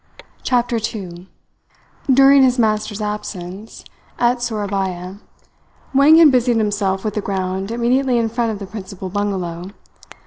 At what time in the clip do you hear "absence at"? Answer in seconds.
3.03-4.39